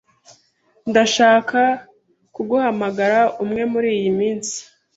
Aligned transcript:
Ndashaka 0.89 1.59
kuguhamagara 2.35 3.19
umwe 3.43 3.63
muriyi 3.71 4.09
minsi. 4.19 4.57